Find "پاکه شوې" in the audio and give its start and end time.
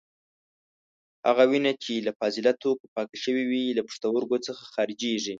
2.95-3.43